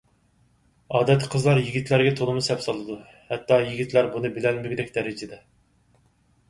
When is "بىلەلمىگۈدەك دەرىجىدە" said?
4.39-5.41